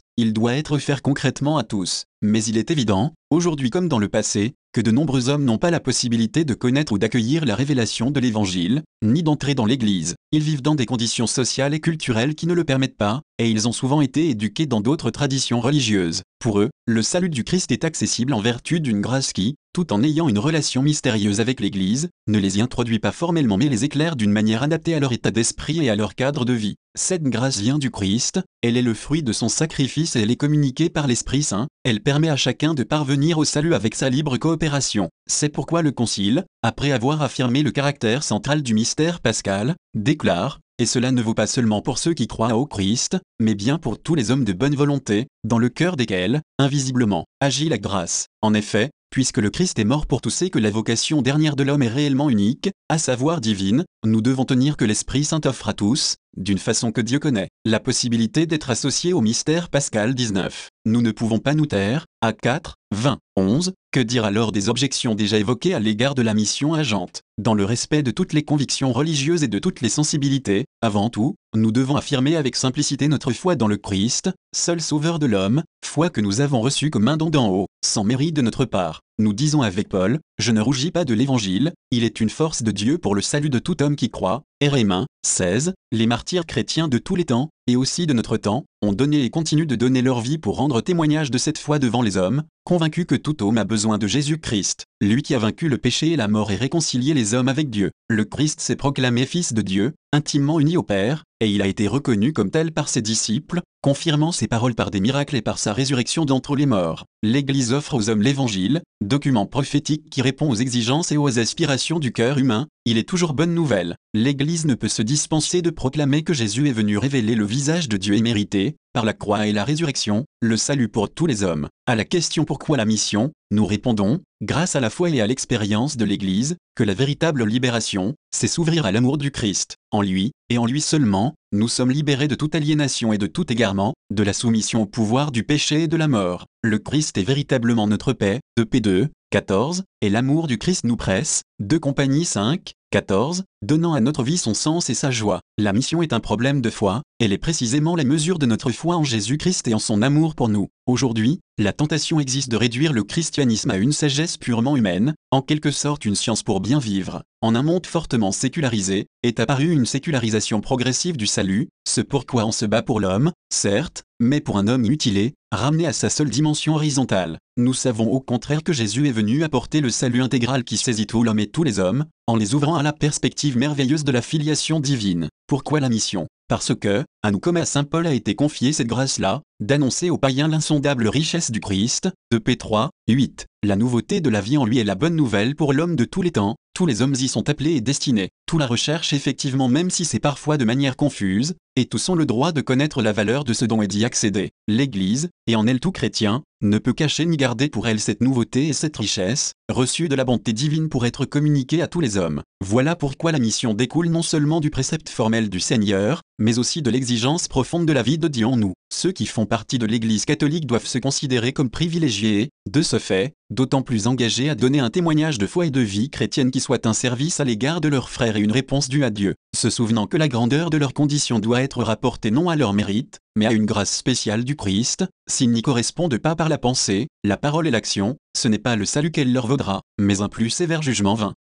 il 0.16 0.32
doit 0.32 0.54
être 0.54 0.72
offert 0.72 1.02
concrètement 1.02 1.58
à 1.58 1.62
tous. 1.62 2.06
Mais 2.22 2.42
il 2.42 2.56
est 2.56 2.70
évident, 2.70 3.12
aujourd'hui 3.28 3.68
comme 3.68 3.86
dans 3.86 3.98
le 3.98 4.08
passé, 4.08 4.54
que 4.72 4.80
de 4.80 4.90
nombreux 4.90 5.28
hommes 5.28 5.44
n'ont 5.44 5.58
pas 5.58 5.70
la 5.70 5.80
possibilité 5.80 6.44
de 6.44 6.54
connaître 6.54 6.92
ou 6.92 6.98
d'accueillir 6.98 7.44
la 7.44 7.56
révélation 7.56 8.10
de 8.10 8.20
l'Évangile, 8.20 8.82
ni 9.02 9.22
d'entrer 9.22 9.54
dans 9.54 9.66
l'Église. 9.66 10.14
Ils 10.32 10.42
vivent 10.42 10.62
dans 10.62 10.76
des 10.76 10.86
conditions 10.86 11.26
sociales 11.26 11.74
et 11.74 11.80
culturelles 11.80 12.34
qui 12.34 12.46
ne 12.46 12.54
le 12.54 12.64
permettent 12.64 12.96
pas, 12.96 13.22
et 13.38 13.50
ils 13.50 13.66
ont 13.66 13.72
souvent 13.72 14.00
été 14.00 14.30
éduqués 14.30 14.66
dans 14.66 14.80
d'autres 14.80 15.10
traditions 15.10 15.60
religieuses. 15.60 16.22
Pour 16.38 16.60
eux, 16.60 16.70
le 16.86 17.02
salut 17.02 17.30
du 17.30 17.42
Christ 17.42 17.72
est 17.72 17.84
accessible 17.84 18.32
en 18.32 18.40
vertu 18.40 18.80
d'une 18.80 19.00
grâce 19.00 19.32
qui, 19.32 19.56
tout 19.72 19.92
en 19.92 20.02
ayant 20.02 20.28
une 20.28 20.38
relation 20.38 20.82
mystérieuse 20.82 21.40
avec 21.40 21.60
l'Église, 21.60 22.08
ne 22.28 22.38
les 22.38 22.58
y 22.58 22.60
introduit 22.60 22.98
pas 22.98 23.12
formellement 23.12 23.56
mais 23.56 23.68
les 23.68 23.84
éclaire 23.84 24.16
d'une 24.16 24.32
manière 24.32 24.62
adaptée 24.62 24.94
à 24.94 25.00
leur 25.00 25.12
état 25.12 25.30
d'esprit 25.30 25.84
et 25.84 25.90
à 25.90 25.96
leur 25.96 26.14
cadre 26.14 26.44
de 26.44 26.52
vie. 26.52 26.76
Cette 26.96 27.22
grâce 27.22 27.60
vient 27.60 27.78
du 27.78 27.90
Christ, 27.90 28.40
elle 28.62 28.76
est 28.76 28.82
le 28.82 28.94
fruit 28.94 29.22
de 29.22 29.32
son 29.32 29.48
sacrifice 29.48 30.16
et 30.16 30.22
elle 30.22 30.30
est 30.30 30.36
communiquée 30.36 30.90
par 30.90 31.06
l'Esprit 31.06 31.42
Saint, 31.42 31.68
elle 31.84 32.00
permet 32.00 32.28
à 32.28 32.36
chacun 32.36 32.74
de 32.74 32.82
parvenir 32.82 33.38
au 33.38 33.44
salut 33.44 33.74
avec 33.74 33.94
sa 33.94 34.10
libre 34.10 34.36
coopération. 34.36 35.08
C'est 35.26 35.48
pourquoi 35.48 35.82
le 35.82 35.92
Concile, 35.92 36.44
après 36.62 36.92
avoir 36.92 37.22
affirmé 37.22 37.62
le 37.62 37.70
caractère 37.70 38.22
central 38.22 38.62
du 38.62 38.74
mystère 38.74 39.20
pascal, 39.20 39.74
déclare 39.94 40.60
et 40.80 40.86
cela 40.86 41.12
ne 41.12 41.20
vaut 41.20 41.34
pas 41.34 41.46
seulement 41.46 41.82
pour 41.82 41.98
ceux 41.98 42.14
qui 42.14 42.26
croient 42.26 42.56
au 42.56 42.64
Christ, 42.64 43.18
mais 43.38 43.54
bien 43.54 43.76
pour 43.76 44.00
tous 44.00 44.14
les 44.14 44.30
hommes 44.30 44.44
de 44.44 44.54
bonne 44.54 44.74
volonté, 44.74 45.26
dans 45.44 45.58
le 45.58 45.68
cœur 45.68 45.94
desquels, 45.94 46.40
invisiblement, 46.58 47.26
agit 47.38 47.68
la 47.68 47.76
grâce. 47.76 48.28
En 48.40 48.54
effet, 48.54 48.90
puisque 49.10 49.38
le 49.38 49.50
Christ 49.50 49.78
est 49.78 49.84
mort 49.84 50.06
pour 50.06 50.20
tous 50.20 50.42
et 50.42 50.50
que 50.50 50.58
la 50.58 50.70
vocation 50.70 51.20
dernière 51.20 51.56
de 51.56 51.64
l'homme 51.64 51.82
est 51.82 51.88
réellement 51.88 52.30
unique, 52.30 52.70
à 52.88 52.98
savoir 52.98 53.40
divine, 53.40 53.84
nous 54.06 54.20
devons 54.20 54.44
tenir 54.44 54.76
que 54.76 54.84
l'Esprit 54.84 55.24
Saint 55.24 55.40
offre 55.44 55.68
à 55.68 55.74
tous, 55.74 56.16
d'une 56.36 56.58
façon 56.58 56.92
que 56.92 57.00
Dieu 57.00 57.18
connaît, 57.18 57.48
la 57.64 57.80
possibilité 57.80 58.46
d'être 58.46 58.70
associés 58.70 59.12
au 59.12 59.20
mystère 59.20 59.68
pascal 59.68 60.14
19. 60.14 60.68
Nous 60.86 61.02
ne 61.02 61.10
pouvons 61.10 61.38
pas 61.38 61.54
nous 61.54 61.66
taire, 61.66 62.06
à 62.20 62.32
4, 62.32 62.76
20, 62.94 63.18
11, 63.36 63.72
que 63.92 64.00
dire 64.00 64.24
alors 64.24 64.52
des 64.52 64.68
objections 64.68 65.14
déjà 65.14 65.38
évoquées 65.38 65.74
à 65.74 65.80
l'égard 65.80 66.14
de 66.14 66.22
la 66.22 66.34
mission 66.34 66.72
agente? 66.72 67.22
Dans 67.36 67.54
le 67.54 67.64
respect 67.64 68.02
de 68.02 68.12
toutes 68.12 68.32
les 68.32 68.44
convictions 68.44 68.92
religieuses 68.92 69.42
et 69.42 69.48
de 69.48 69.58
toutes 69.58 69.80
les 69.80 69.88
sensibilités, 69.88 70.66
avant 70.82 71.10
tout, 71.10 71.34
nous 71.54 71.72
devons 71.72 71.96
affirmer 71.96 72.36
avec 72.36 72.54
simplicité 72.54 73.08
notre 73.08 73.32
foi 73.32 73.56
dans 73.56 73.68
le 73.68 73.76
Christ, 73.76 74.30
seul 74.54 74.80
sauveur 74.80 75.18
de 75.18 75.26
l'homme, 75.26 75.64
foi 75.84 76.10
que 76.10 76.20
nous 76.20 76.40
avons 76.40 76.60
reçue 76.60 76.90
comme 76.90 77.08
un 77.08 77.16
don 77.16 77.30
d'en 77.30 77.48
haut, 77.48 77.66
sans 77.82 78.04
mérite 78.04 78.36
de 78.36 78.42
notre 78.42 78.64
part. 78.64 79.00
Nous 79.20 79.34
disons 79.34 79.60
avec 79.60 79.90
Paul, 79.90 80.18
je 80.38 80.50
ne 80.50 80.62
rougis 80.62 80.90
pas 80.90 81.04
de 81.04 81.12
l'Évangile, 81.12 81.74
il 81.90 82.04
est 82.04 82.20
une 82.22 82.30
force 82.30 82.62
de 82.62 82.70
Dieu 82.70 82.96
pour 82.96 83.14
le 83.14 83.20
salut 83.20 83.50
de 83.50 83.58
tout 83.58 83.82
homme 83.82 83.94
qui 83.94 84.08
croit. 84.08 84.44
Rémin 84.62 85.04
16, 85.26 85.74
les 85.92 86.06
martyrs 86.06 86.46
chrétiens 86.46 86.88
de 86.88 86.96
tous 86.96 87.16
les 87.16 87.26
temps, 87.26 87.50
et 87.66 87.76
aussi 87.76 88.06
de 88.06 88.14
notre 88.14 88.38
temps, 88.38 88.64
ont 88.80 88.94
donné 88.94 89.22
et 89.22 89.28
continuent 89.28 89.66
de 89.66 89.76
donner 89.76 90.00
leur 90.00 90.22
vie 90.22 90.38
pour 90.38 90.56
rendre 90.56 90.80
témoignage 90.80 91.30
de 91.30 91.36
cette 91.36 91.58
foi 91.58 91.78
devant 91.78 92.00
les 92.00 92.16
hommes, 92.16 92.44
convaincus 92.64 93.04
que 93.06 93.14
tout 93.14 93.42
homme 93.42 93.58
a 93.58 93.64
besoin 93.64 93.98
de 93.98 94.06
Jésus-Christ, 94.06 94.84
lui 95.02 95.20
qui 95.20 95.34
a 95.34 95.38
vaincu 95.38 95.68
le 95.68 95.76
péché 95.76 96.12
et 96.12 96.16
la 96.16 96.28
mort 96.28 96.50
et 96.50 96.56
réconcilié 96.56 97.12
les 97.12 97.34
hommes 97.34 97.48
avec 97.48 97.68
Dieu. 97.68 97.90
Le 98.08 98.24
Christ 98.24 98.60
s'est 98.60 98.76
proclamé 98.76 99.26
Fils 99.26 99.52
de 99.52 99.60
Dieu, 99.60 99.92
intimement 100.14 100.60
uni 100.60 100.78
au 100.78 100.82
Père, 100.82 101.24
et 101.40 101.50
il 101.50 101.60
a 101.60 101.66
été 101.66 101.88
reconnu 101.88 102.32
comme 102.32 102.50
tel 102.50 102.72
par 102.72 102.88
ses 102.88 103.02
disciples, 103.02 103.60
confirmant 103.82 104.32
ses 104.32 104.46
paroles 104.46 104.74
par 104.74 104.90
des 104.90 105.00
miracles 105.00 105.36
et 105.36 105.42
par 105.42 105.58
sa 105.58 105.72
résurrection 105.72 106.24
d'entre 106.24 106.56
les 106.56 106.66
morts. 106.66 107.04
L'Église 107.22 107.72
offre 107.72 107.94
aux 107.94 108.10
hommes 108.10 108.22
l'Évangile, 108.22 108.82
document 109.00 109.46
prophétique 109.46 110.10
qui 110.10 110.22
répond 110.22 110.50
aux 110.50 110.54
exigences 110.54 111.10
et 111.12 111.16
aux 111.16 111.38
aspirations 111.38 111.98
du 111.98 112.12
cœur 112.12 112.38
humain, 112.38 112.68
il 112.86 112.96
est 112.96 113.08
toujours 113.08 113.34
bonne 113.34 113.54
nouvelle. 113.54 113.96
L'Église 114.14 114.64
ne 114.64 114.74
peut 114.74 114.88
se 114.88 115.02
dispenser 115.02 115.60
de 115.60 115.70
proclamer 115.70 116.22
que 116.22 116.32
Jésus 116.32 116.68
est 116.68 116.72
venu 116.72 116.96
révéler 116.96 117.34
le 117.34 117.44
visage 117.44 117.88
de 117.88 117.96
Dieu 117.96 118.14
et 118.14 118.22
mériter, 118.22 118.76
par 118.94 119.04
la 119.04 119.12
croix 119.12 119.46
et 119.46 119.52
la 119.52 119.64
résurrection, 119.64 120.24
le 120.40 120.56
salut 120.56 120.88
pour 120.88 121.12
tous 121.12 121.26
les 121.26 121.42
hommes. 121.44 121.68
À 121.86 121.94
la 121.94 122.04
question 122.04 122.44
pourquoi 122.44 122.78
la 122.78 122.86
mission, 122.86 123.32
nous 123.50 123.66
répondons, 123.66 124.20
grâce 124.42 124.76
à 124.76 124.80
la 124.80 124.90
foi 124.90 125.10
et 125.10 125.20
à 125.20 125.26
l'expérience 125.26 125.96
de 125.96 126.04
l'Église, 126.04 126.56
que 126.74 126.82
la 126.82 126.94
véritable 126.94 127.44
libération, 127.44 128.14
c'est 128.34 128.48
s'ouvrir 128.48 128.86
à 128.86 128.92
l'amour 128.92 129.18
du 129.18 129.30
Christ. 129.30 129.76
En 129.90 130.00
lui, 130.00 130.32
et 130.48 130.56
en 130.56 130.66
lui 130.66 130.80
seulement, 130.80 131.34
nous 131.52 131.68
sommes 131.68 131.90
libérés 131.90 132.28
de 132.28 132.34
toute 132.34 132.54
aliénation 132.54 133.12
et 133.12 133.18
de 133.18 133.26
tout 133.26 133.52
égarement, 133.52 133.92
de 134.10 134.22
la 134.22 134.32
soumission 134.32 134.82
au 134.82 134.86
pouvoir 134.86 135.32
du 135.32 135.44
péché 135.44 135.82
et 135.82 135.88
de 135.88 135.96
la 135.96 136.08
mort. 136.08 136.46
Le 136.62 136.78
Christ 136.78 137.18
est 137.18 137.24
véritablement 137.24 137.86
notre 137.86 138.12
paix. 138.12 138.40
De 138.56 138.64
P2, 138.64 139.08
14, 139.30 139.84
et 140.00 140.10
l'amour 140.10 140.48
du 140.48 140.58
Christ 140.58 140.82
nous 140.84 140.96
presse. 140.96 141.42
De 141.60 141.78
Compagnie 141.78 142.24
5, 142.24 142.74
14, 142.90 143.44
donnant 143.62 143.94
à 143.94 144.00
notre 144.00 144.22
vie 144.22 144.38
son 144.38 144.54
sens 144.54 144.90
et 144.90 144.94
sa 144.94 145.10
joie. 145.10 145.40
La 145.58 145.72
mission 145.72 146.02
est 146.02 146.12
un 146.12 146.20
problème 146.20 146.60
de 146.60 146.70
foi, 146.70 147.02
elle 147.18 147.32
est 147.32 147.38
précisément 147.38 147.96
la 147.96 148.04
mesure 148.04 148.38
de 148.38 148.46
notre 148.46 148.70
foi 148.70 148.96
en 148.96 149.04
Jésus-Christ 149.04 149.68
et 149.68 149.74
en 149.74 149.78
son 149.78 150.00
amour 150.02 150.34
pour 150.34 150.48
nous. 150.48 150.68
Aujourd'hui, 150.86 151.40
la 151.58 151.74
tentation 151.74 152.18
existe 152.20 152.50
de 152.50 152.56
réduire 152.56 152.92
le 152.92 153.04
christianisme 153.04 153.70
à 153.70 153.76
une 153.76 153.92
sagesse 153.92 154.38
purement 154.38 154.76
humaine, 154.76 155.14
en 155.30 155.42
quelque 155.42 155.70
sorte 155.70 156.06
une 156.06 156.14
science 156.14 156.42
pour 156.42 156.60
bien 156.60 156.78
vivre. 156.78 157.22
En 157.42 157.54
un 157.54 157.62
monde 157.62 157.86
fortement 157.86 158.32
sécularisé, 158.32 159.06
est 159.22 159.40
apparue 159.40 159.70
une 159.70 159.86
sécularisation 159.86 160.62
progressive 160.62 161.18
du 161.18 161.26
salut, 161.26 161.68
ce 161.86 162.00
pourquoi 162.00 162.46
on 162.46 162.52
se 162.52 162.64
bat 162.64 162.82
pour 162.82 163.00
l'homme, 163.00 163.32
certes, 163.52 164.04
mais 164.20 164.40
pour 164.40 164.56
un 164.58 164.68
homme 164.68 164.86
mutilé, 164.86 165.34
ramené 165.52 165.86
à 165.86 165.92
sa 165.92 166.10
seule 166.10 166.30
dimension 166.30 166.74
horizontale. 166.74 167.38
Nous 167.56 167.74
savons 167.74 168.10
au 168.10 168.20
contraire 168.20 168.62
que 168.62 168.72
Jésus 168.72 169.08
est 169.08 169.12
venu 169.12 169.44
apporter 169.44 169.80
le 169.80 169.90
salut 169.90 170.22
intégral 170.22 170.64
qui 170.64 170.76
saisit 170.76 171.06
tout 171.06 171.22
l'homme 171.22 171.40
et 171.40 171.46
tous 171.46 171.62
les 171.62 171.78
hommes, 171.78 172.06
en 172.26 172.36
les 172.36 172.54
ouvrant 172.54 172.76
à 172.76 172.82
la 172.82 172.92
perspective 172.92 173.49
merveilleuse 173.58 174.04
de 174.04 174.12
la 174.12 174.22
filiation 174.22 174.80
divine. 174.80 175.28
Pourquoi 175.46 175.80
la 175.80 175.88
mission? 175.88 176.26
Parce 176.48 176.74
que, 176.74 177.04
à 177.22 177.30
nous 177.30 177.38
comme 177.38 177.56
à 177.56 177.64
Saint 177.64 177.84
Paul 177.84 178.06
a 178.06 178.12
été 178.12 178.34
confiée 178.34 178.72
cette 178.72 178.86
grâce-là, 178.86 179.42
d'annoncer 179.60 180.10
aux 180.10 180.18
païens 180.18 180.48
l'insondable 180.48 181.06
richesse 181.08 181.50
du 181.50 181.60
Christ, 181.60 182.08
de 182.32 182.38
P3, 182.38 182.88
8. 183.08 183.46
La 183.62 183.76
nouveauté 183.76 184.20
de 184.20 184.30
la 184.30 184.40
vie 184.40 184.58
en 184.58 184.64
lui 184.64 184.78
est 184.78 184.84
la 184.84 184.94
bonne 184.94 185.14
nouvelle 185.14 185.54
pour 185.54 185.72
l'homme 185.72 185.96
de 185.96 186.04
tous 186.04 186.22
les 186.22 186.32
temps, 186.32 186.56
tous 186.80 186.86
les 186.86 187.02
hommes 187.02 187.14
y 187.14 187.28
sont 187.28 187.50
appelés 187.50 187.72
et 187.72 187.82
destinés, 187.82 188.30
tout 188.46 188.56
la 188.56 188.66
recherche 188.66 189.12
effectivement 189.12 189.68
même 189.68 189.90
si 189.90 190.06
c'est 190.06 190.18
parfois 190.18 190.56
de 190.56 190.64
manière 190.64 190.96
confuse, 190.96 191.52
et 191.76 191.84
tous 191.84 192.08
ont 192.08 192.14
le 192.14 192.24
droit 192.24 192.52
de 192.52 192.62
connaître 192.62 193.02
la 193.02 193.12
valeur 193.12 193.44
de 193.44 193.52
ce 193.52 193.66
dont 193.66 193.82
est 193.82 193.86
d'y 193.86 194.06
accéder. 194.06 194.48
L'Église, 194.66 195.28
et 195.46 195.56
en 195.56 195.66
elle 195.66 195.78
tout 195.78 195.92
chrétien, 195.92 196.42
ne 196.62 196.78
peut 196.78 196.94
cacher 196.94 197.26
ni 197.26 197.36
garder 197.36 197.68
pour 197.68 197.86
elle 197.86 198.00
cette 198.00 198.22
nouveauté 198.22 198.68
et 198.68 198.72
cette 198.72 198.96
richesse, 198.96 199.52
reçue 199.70 200.08
de 200.08 200.14
la 200.14 200.24
bonté 200.24 200.54
divine 200.54 200.88
pour 200.88 201.04
être 201.04 201.26
communiquée 201.26 201.82
à 201.82 201.86
tous 201.86 202.00
les 202.00 202.16
hommes. 202.16 202.40
Voilà 202.64 202.96
pourquoi 202.96 203.30
la 203.30 203.38
mission 203.38 203.74
découle 203.74 204.08
non 204.08 204.22
seulement 204.22 204.60
du 204.60 204.70
précepte 204.70 205.10
formel 205.10 205.50
du 205.50 205.60
Seigneur, 205.60 206.22
mais 206.38 206.58
aussi 206.58 206.80
de 206.80 206.90
l'exigence 206.90 207.46
profonde 207.46 207.84
de 207.84 207.92
la 207.92 208.02
vie 208.02 208.16
de 208.16 208.28
Dieu 208.28 208.46
en 208.46 208.56
nous. 208.56 208.72
Ceux 208.92 209.12
qui 209.12 209.26
font 209.26 209.46
partie 209.46 209.78
de 209.78 209.86
l'Église 209.86 210.24
catholique 210.24 210.66
doivent 210.66 210.86
se 210.86 210.98
considérer 210.98 211.52
comme 211.52 211.70
privilégiés, 211.70 212.50
de 212.68 212.82
ce 212.82 212.98
fait, 212.98 213.34
d'autant 213.48 213.82
plus 213.82 214.08
engagés 214.08 214.50
à 214.50 214.56
donner 214.56 214.80
un 214.80 214.90
témoignage 214.90 215.38
de 215.38 215.46
foi 215.46 215.66
et 215.66 215.70
de 215.70 215.80
vie 215.80 216.10
chrétienne 216.10 216.50
qui 216.50 216.58
soit 216.58 216.86
un 216.86 216.92
service 216.92 217.38
à 217.38 217.44
l'égard 217.44 217.80
de 217.80 217.86
leurs 217.86 218.10
frères 218.10 218.36
et 218.36 218.40
une 218.40 218.50
réponse 218.50 218.88
due 218.88 219.04
à 219.04 219.10
Dieu, 219.10 219.36
se 219.56 219.70
souvenant 219.70 220.08
que 220.08 220.16
la 220.16 220.26
grandeur 220.26 220.70
de 220.70 220.76
leurs 220.76 220.92
conditions 220.92 221.38
doit 221.38 221.62
être 221.62 221.84
rapportée 221.84 222.32
non 222.32 222.48
à 222.48 222.56
leur 222.56 222.72
mérite, 222.72 223.20
mais 223.36 223.46
à 223.46 223.52
une 223.52 223.64
grâce 223.64 223.96
spéciale 223.96 224.42
du 224.42 224.56
Christ, 224.56 225.04
s'ils 225.28 225.52
n'y 225.52 225.62
correspondent 225.62 226.18
pas 226.18 226.34
par 226.34 226.48
la 226.48 226.58
pensée, 226.58 227.06
la 227.22 227.36
parole 227.36 227.68
et 227.68 227.70
l'action, 227.70 228.16
ce 228.36 228.48
n'est 228.48 228.58
pas 228.58 228.74
le 228.74 228.86
salut 228.86 229.12
qu'elle 229.12 229.32
leur 229.32 229.46
vaudra, 229.46 229.82
mais 230.00 230.20
un 230.20 230.28
plus 230.28 230.50
sévère 230.50 230.82
jugement 230.82 231.14
vain. 231.14 231.34